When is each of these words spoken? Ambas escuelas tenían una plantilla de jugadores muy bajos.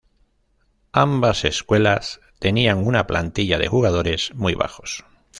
Ambas 0.93 1.45
escuelas 1.45 2.21
tenían 2.39 2.79
una 2.87 3.05
plantilla 3.05 3.59
de 3.59 3.67
jugadores 3.67 4.33
muy 4.33 4.55
bajos. 4.55 5.05